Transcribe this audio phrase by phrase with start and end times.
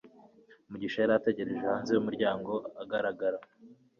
[0.69, 2.51] Mugisha yari ategereje hanze yumuryango
[2.81, 3.37] agaragara